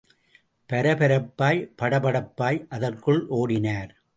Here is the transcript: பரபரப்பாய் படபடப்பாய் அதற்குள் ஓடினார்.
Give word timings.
பரபரப்பாய் 0.69 1.61
படபடப்பாய் 1.81 2.65
அதற்குள் 2.69 3.27
ஓடினார். 3.27 4.01